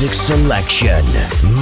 music 0.00 0.16
selection 0.16 1.04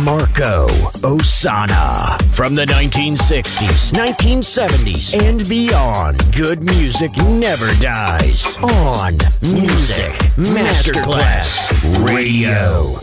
Marco 0.05 0.69
Ossanna. 1.03 2.23
From 2.33 2.55
the 2.55 2.67
1960s, 2.67 3.91
1970s, 3.91 5.21
and 5.21 5.49
beyond, 5.49 6.23
good 6.37 6.63
music 6.63 7.11
never 7.17 7.67
dies. 7.81 8.57
On 8.59 9.15
Music 9.43 10.13
Masterclass 10.37 11.69
Radio. 12.07 13.01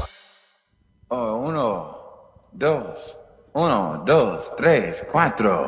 Oh, 1.11 1.49
uno, 1.49 1.97
dos, 2.57 3.17
uno, 3.53 4.03
dos, 4.05 4.51
tres, 4.55 5.03
cuatro. 5.11 5.67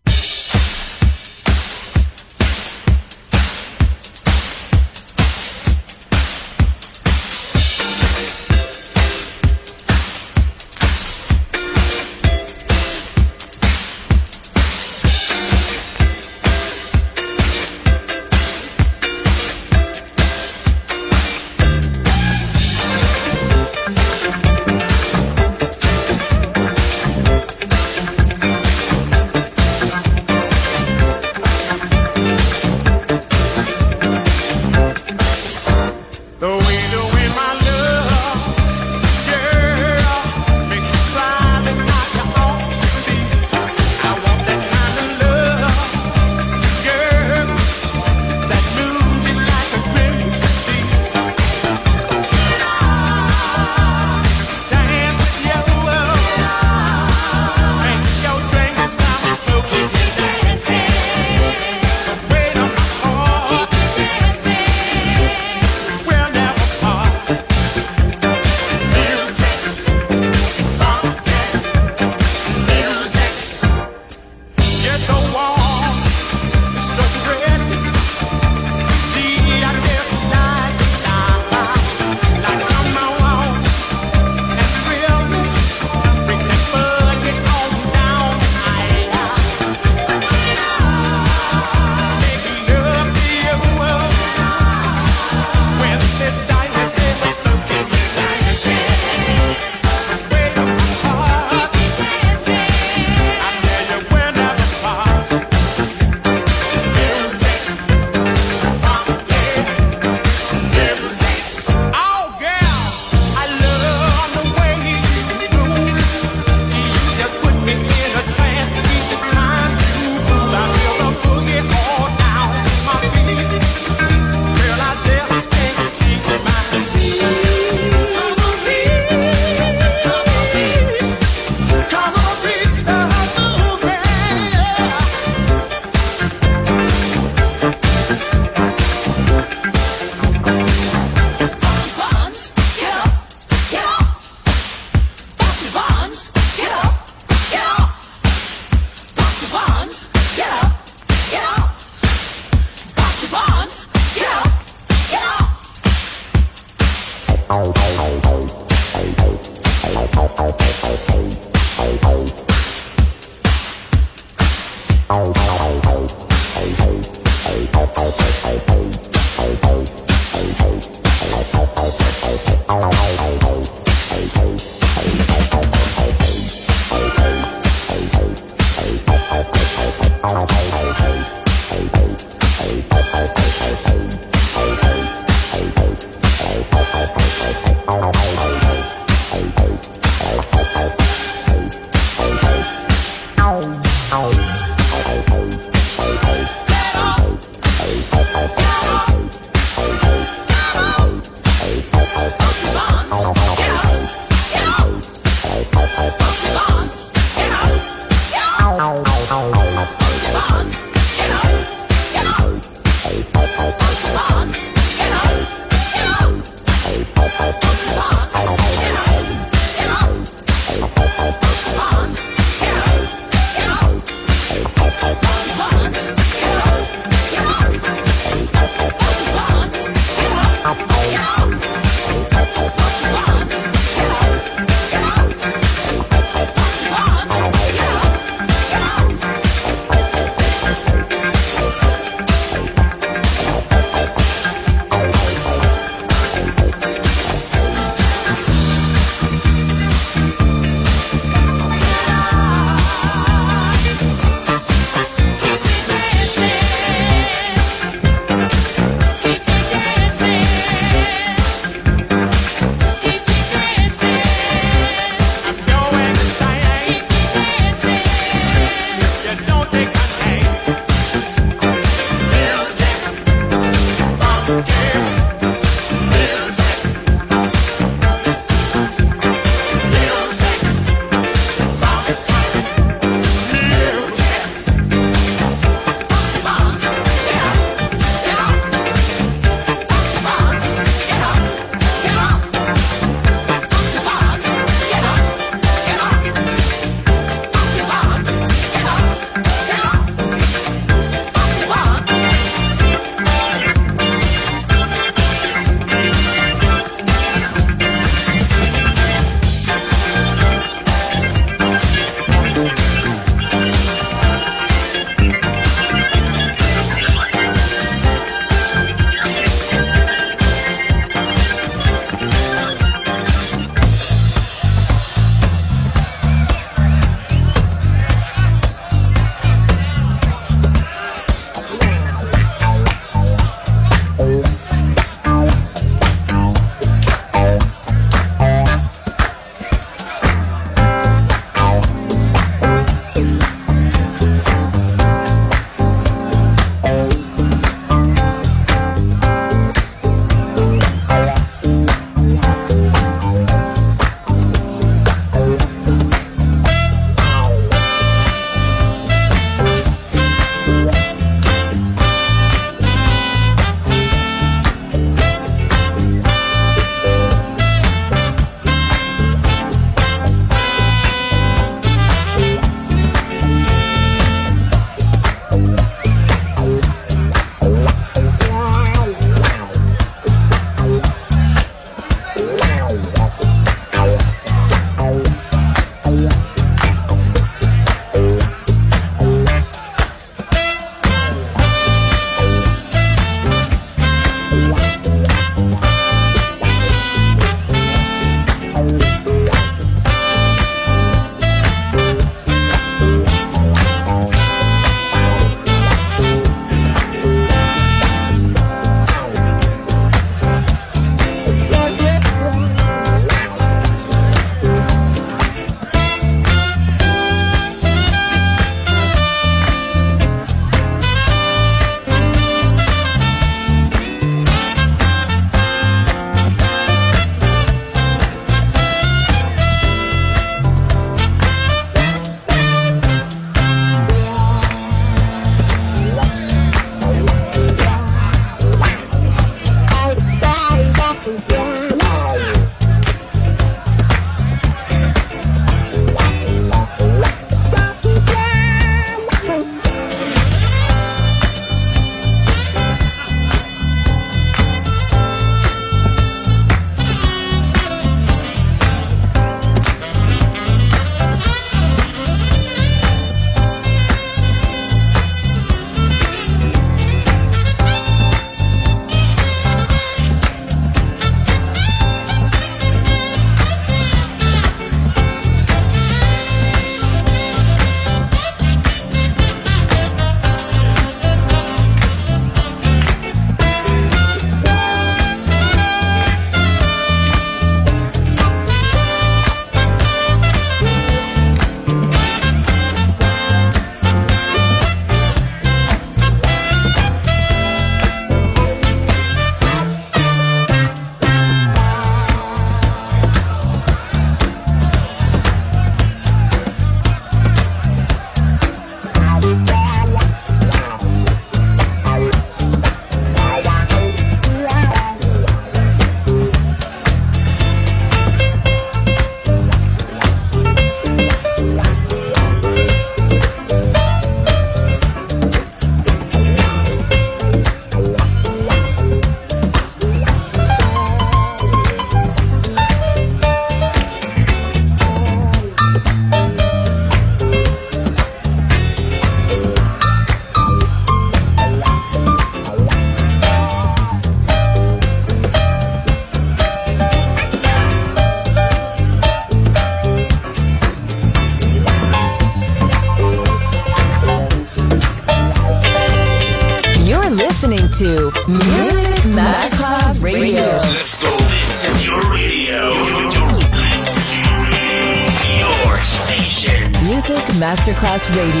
Radio, 568.33 568.60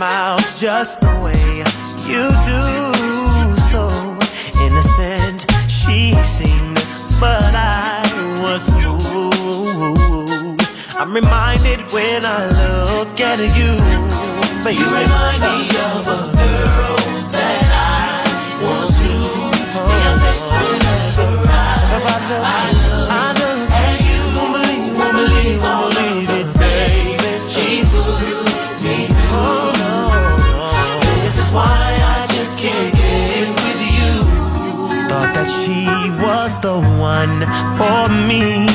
miles 0.00 0.58
just 0.58 1.02
the 1.02 1.14
way 1.20 1.58
you 2.08 2.24
do. 2.48 2.62
So 3.70 3.84
innocent 4.64 5.44
she 5.68 6.12
seemed, 6.22 6.82
but 7.20 7.52
I 7.54 8.00
was 8.40 8.62
smooth. 8.64 10.58
I'm 10.98 11.12
reminded 11.12 11.80
when 11.92 12.24
I 12.24 12.46
look 12.62 13.20
at 13.20 13.40
you, 13.58 13.76
but 14.64 14.72
you, 14.72 14.80
you 14.80 14.86
remind 14.86 15.40
me 15.42 15.68
of 15.92 16.08
a 16.08 16.39
me. 38.30 38.69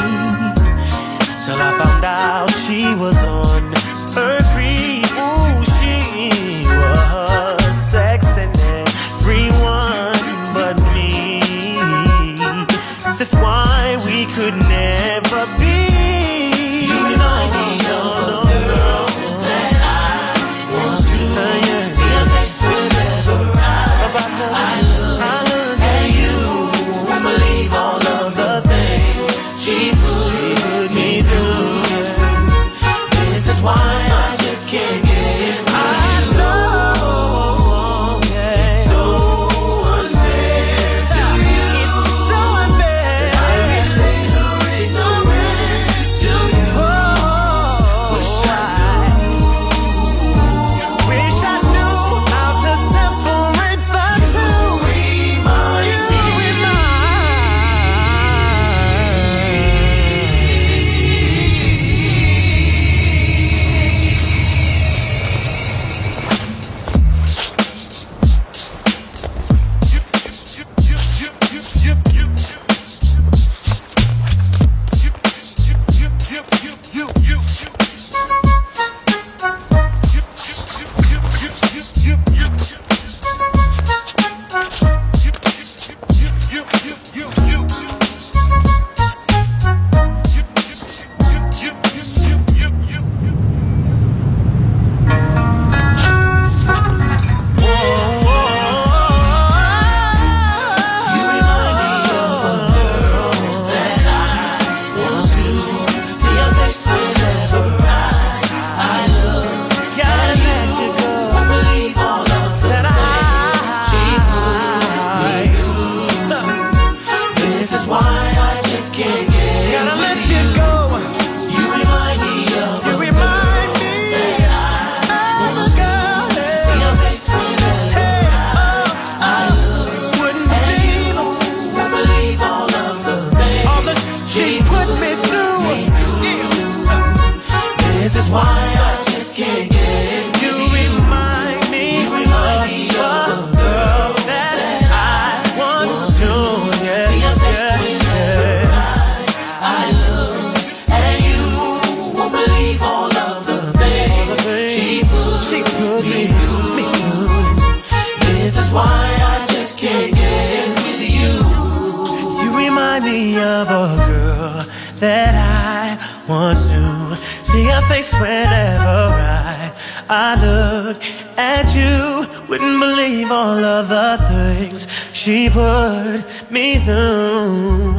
look 170.84 171.02
at 171.38 171.66
you 171.76 172.28
Wouldn't 172.50 172.80
believe 172.80 173.32
all 173.32 173.64
of 173.64 173.90
the 173.90 174.18
things 174.30 174.88
she 175.14 175.50
put 175.50 176.24
me 176.52 176.78
through. 176.80 177.96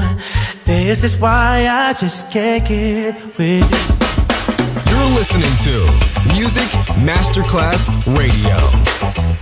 This 0.64 1.03
is 1.03 1.18
why 1.18 1.66
I 1.68 1.95
just 1.99 2.31
can't 2.31 2.66
get 2.66 3.14
with 3.37 3.66
you. 3.72 3.85
You're 4.91 5.11
listening 5.18 5.57
to 5.66 5.77
Music 6.35 6.68
Masterclass 7.09 7.89
Radio 8.16 8.59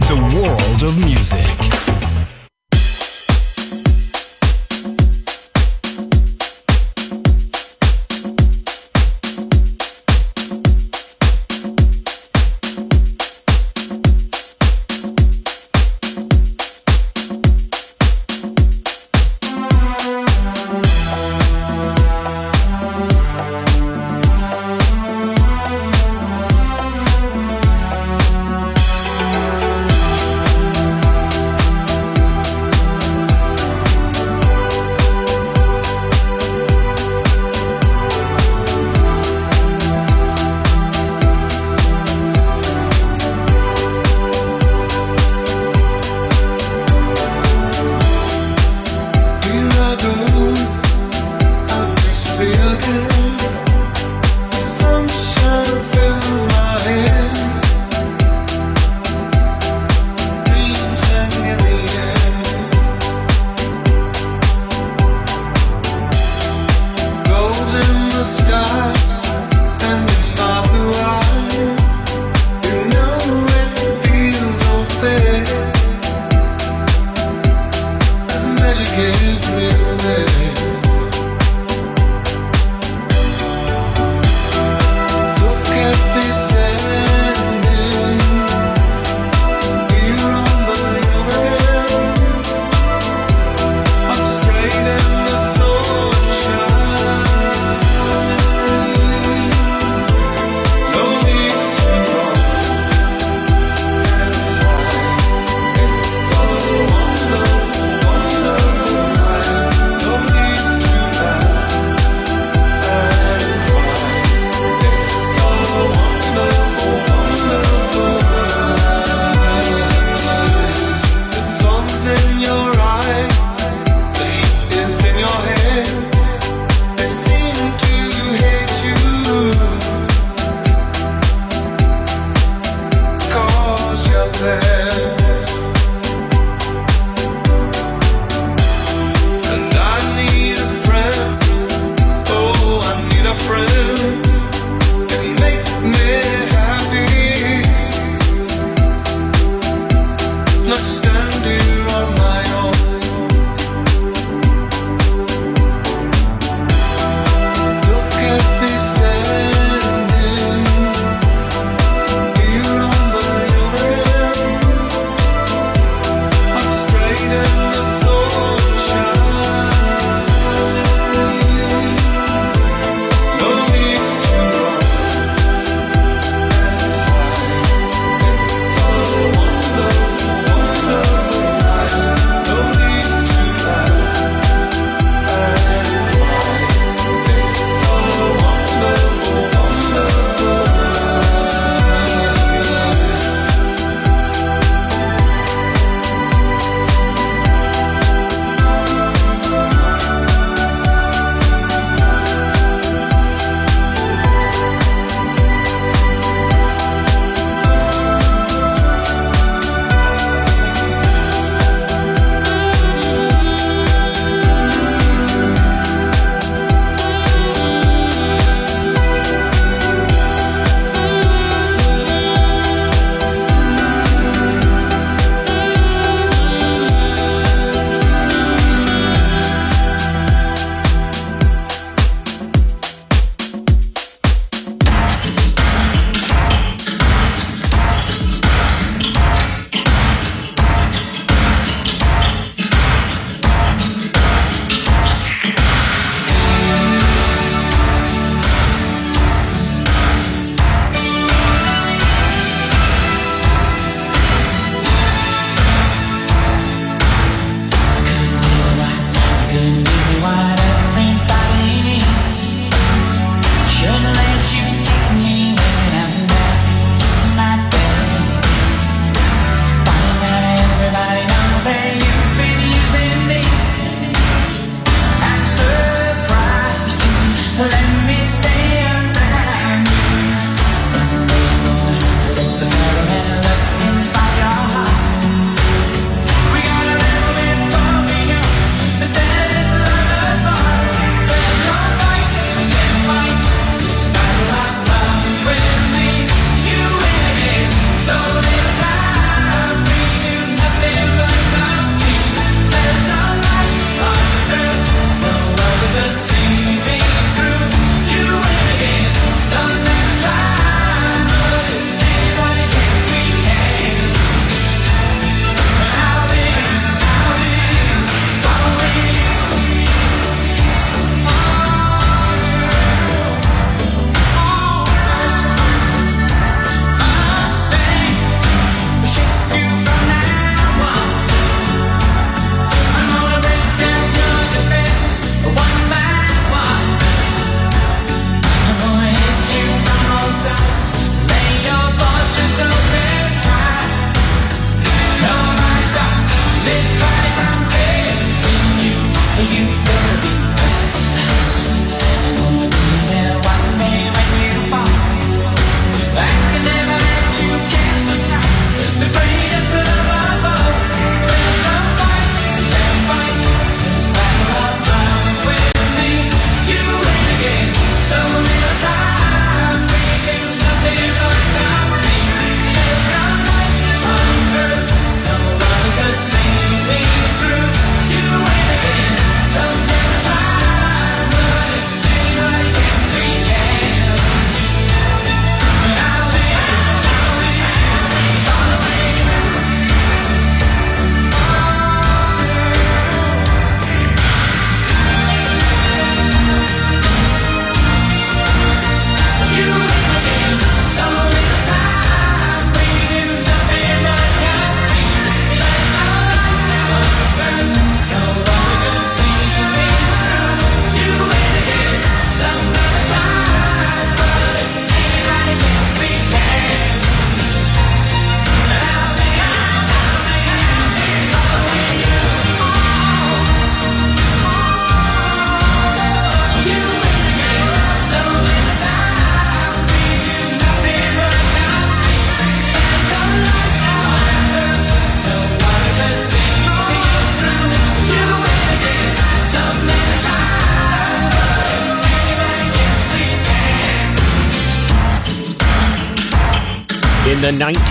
The 0.09 0.19
world 0.35 0.83
of 0.83 0.99
music. 0.99 1.84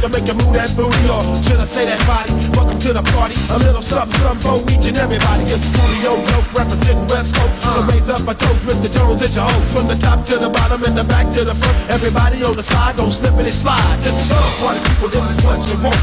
To 0.00 0.08
make 0.08 0.26
you 0.26 0.34
move 0.38 0.54
that 0.54 0.70
booty. 0.78 1.02
Or 1.10 1.22
should 1.42 1.58
I 1.58 1.66
say 1.66 1.84
that 1.86 1.98
body? 2.06 2.30
Welcome 2.54 2.78
to 2.78 2.92
the 2.94 3.02
party. 3.14 3.34
A 3.50 3.58
little 3.58 3.82
something, 3.82 4.14
something 4.22 4.42
for 4.42 4.62
each 4.70 4.86
and 4.86 4.96
everybody. 4.98 5.44
It's 5.50 5.66
Coolio 5.74 6.22
Dope 6.22 6.50
representing 6.54 7.06
West 7.10 7.34
Coast. 7.34 7.54
So 7.62 7.80
uh. 7.82 7.90
raise 7.90 8.08
up 8.08 8.26
a 8.26 8.34
toast, 8.34 8.62
Mr. 8.64 8.88
Jones, 8.90 9.22
it's 9.22 9.34
your 9.34 9.46
host. 9.46 9.66
From 9.74 9.86
the 9.88 9.98
top 9.98 10.24
to 10.30 10.38
the 10.38 10.50
bottom 10.50 10.82
and 10.84 10.96
the 10.96 11.04
back 11.04 11.30
to 11.34 11.44
the 11.44 11.54
front. 11.54 11.76
Everybody 11.90 12.42
on 12.44 12.54
the 12.54 12.62
side, 12.62 12.96
don't 12.96 13.10
slip 13.10 13.34
and 13.34 13.48
slide. 13.52 13.98
Just 14.02 14.30
so 14.30 14.38
party 14.62 14.80
people, 14.86 15.08
this 15.10 15.26
is 15.26 15.38
what 15.42 15.60
you 15.66 15.76
want. 15.82 16.00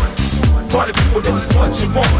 Party 0.71 0.91
people, 0.91 1.21
this 1.21 1.37
is 1.39 1.49
what 1.55 1.71
you 1.79 1.87
want. 1.95 2.11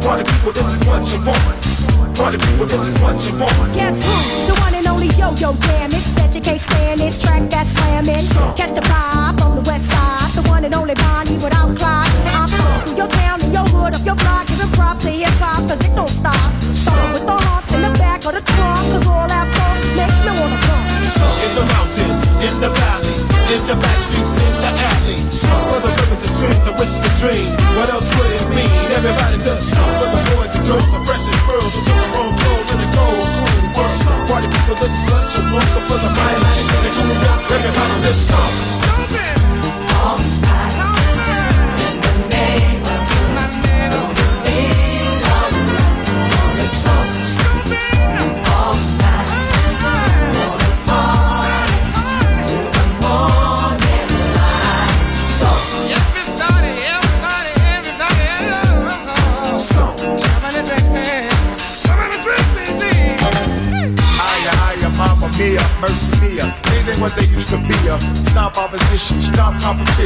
Party 0.00 0.24
people, 0.24 0.52
this 0.52 0.68
is 0.72 0.80
what 0.88 1.02
you 1.12 1.18
want. 1.28 2.16
Party 2.16 2.38
people, 2.38 2.66
this 2.66 2.82
is 2.88 2.96
what 3.02 3.16
you 3.24 3.32
want. 3.36 3.74
Guess 3.74 4.00
who? 4.00 4.16
The 4.48 4.60
one 4.60 4.74
and 4.74 4.86
only 4.86 5.08
Yo-Yo, 5.20 5.52
damn 5.60 5.80
it. 5.80 5.81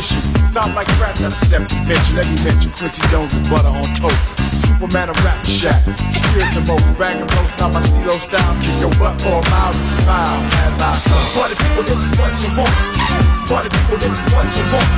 Stop. 0.03 0.21
Stop 0.53 0.75
like 0.75 0.89
rats 1.01 1.23
at 1.23 1.33
a 1.33 1.37
step. 1.37 1.63
Let 1.87 2.27
me 2.29 2.45
mention 2.45 2.71
Quincy 2.73 3.03
Jones 3.09 3.35
and 3.37 3.49
butter 3.49 3.69
on 3.69 3.85
toast. 3.95 4.37
Superman 4.67 5.11
of 5.11 5.25
rap 5.25 5.45
shack. 5.45 5.83
Superior 6.13 6.51
to 6.53 6.61
most. 6.63 6.87
Bag 6.99 7.17
and 7.17 7.31
roast, 7.35 7.59
not 7.59 7.73
my 7.73 7.81
stilo 7.81 8.13
style. 8.17 8.57
Kick 8.61 8.81
your 8.81 8.91
butt 8.99 9.21
for 9.21 9.41
a 9.41 9.51
mile 9.51 9.75
and 9.75 9.89
smile 10.01 10.41
as 10.65 10.81
I 10.81 11.35
Party 11.35 11.55
people, 11.55 11.83
this 11.83 11.99
is 11.99 12.19
what 12.19 12.33
you 12.43 12.57
want. 12.59 13.36
Party 13.47 13.71
people, 13.71 13.95
this 14.03 14.11
is 14.11 14.27
what 14.35 14.43
you 14.59 14.65
want. 14.75 14.91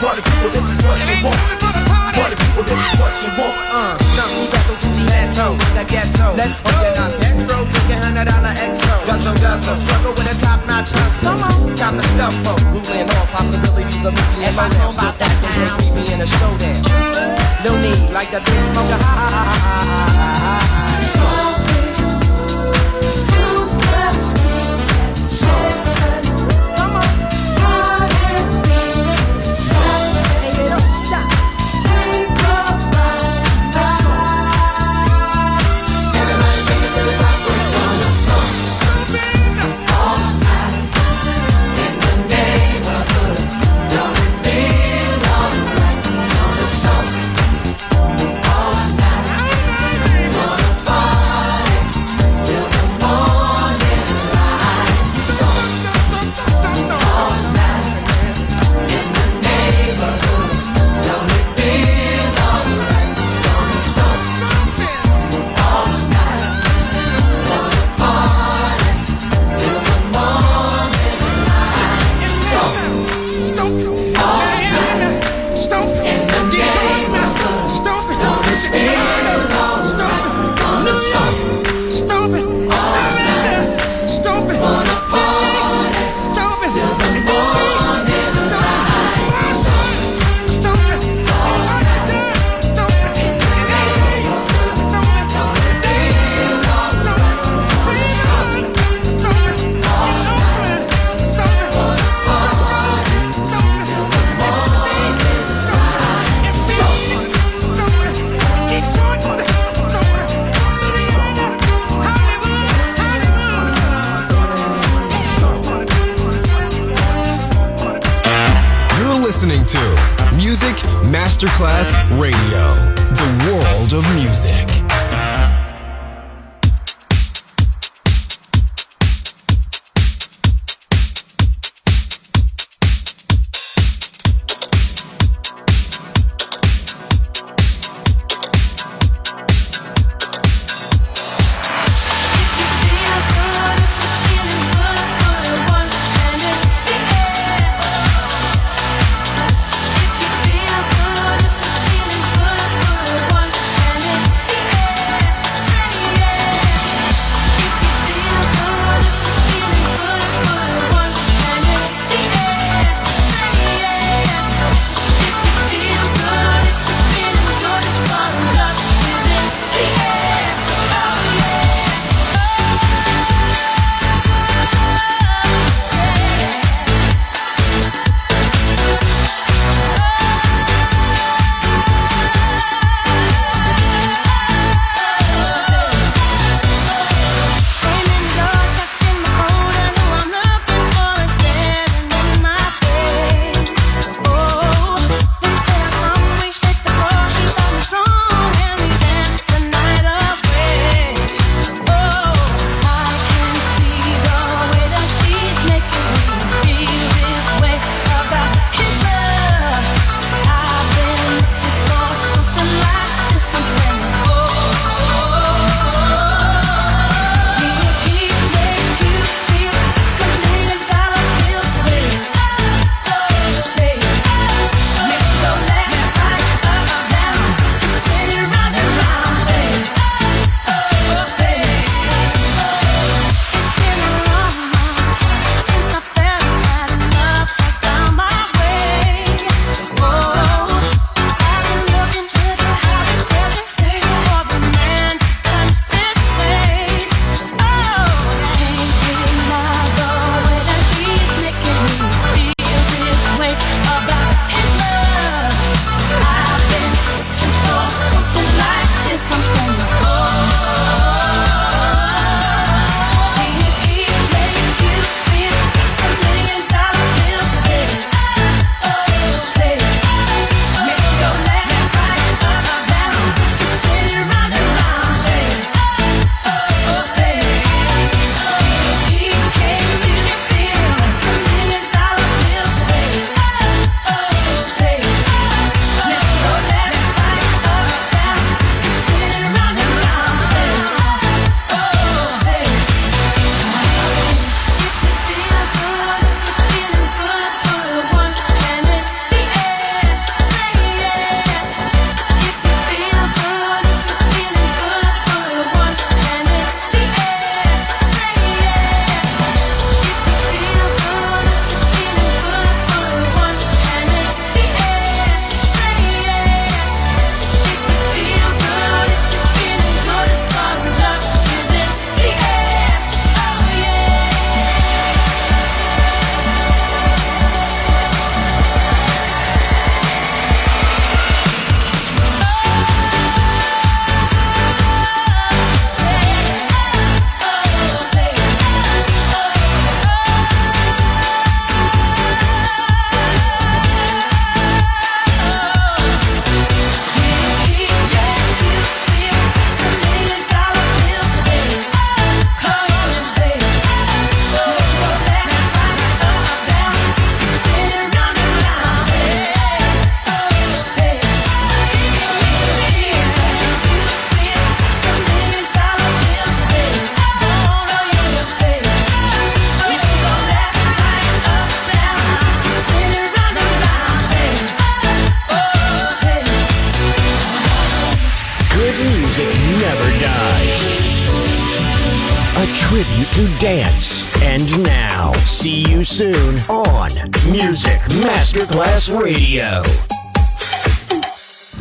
Party 0.00 0.22
people, 0.24 0.48
this 0.48 0.64
is 0.64 0.78
what 0.88 0.96
you 1.04 1.20
want. 1.20 1.36
Party 2.16 2.32
people, 2.32 2.64
this 2.64 2.80
is 2.80 2.96
what 2.96 3.12
you 3.20 3.28
want. 3.36 3.52
Uh, 3.68 4.00
stump, 4.00 4.32
you 4.40 4.48
got 4.48 4.64
the 4.72 4.76
ghetto, 5.04 5.52
the 5.76 5.84
ghetto. 5.84 6.32
Let's 6.32 6.64
go. 6.64 6.72
You're 6.80 6.96
not 6.96 7.12
petro, 7.20 7.68
drinking 7.68 8.00
hundred 8.00 8.24
dollar 8.24 8.56
XO. 8.56 9.04
Guzzle, 9.04 9.36
guzzle, 9.36 9.76
struggle 9.76 10.16
with 10.16 10.32
a 10.32 10.36
top 10.40 10.64
notch 10.64 10.96
hustle. 10.96 11.36
Come 11.36 11.44
on, 11.44 11.76
time 11.76 12.00
to 12.00 12.04
stuff 12.16 12.32
folk. 12.40 12.64
Ruling 12.72 13.04
all 13.04 13.28
possibilities 13.36 14.04
of 14.08 14.16
nuclear 14.16 14.48
If 14.48 14.56
I 14.56 14.68
know 14.80 14.88
about 14.88 15.20
that, 15.20 15.36
then 15.44 15.52
brings 15.52 15.76
me 15.92 16.08
in 16.08 16.24
a 16.24 16.26
showdown. 16.26 16.88
No 17.68 17.76
need, 17.76 18.00
like 18.16 18.32
the 18.32 18.40
beer 18.40 18.64
smoker. 18.72 18.96